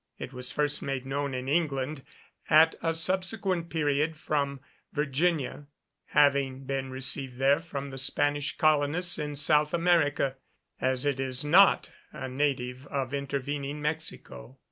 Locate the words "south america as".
9.35-11.05